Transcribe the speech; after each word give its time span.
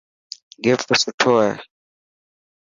گفٽ 0.63 0.89
سٺو 1.01 1.31
هي. 1.43 1.51